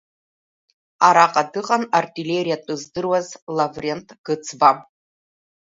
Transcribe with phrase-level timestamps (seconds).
[1.07, 4.71] Араҟа дыҟан артиллериа атәы здыруаз Лаврент Гыцба.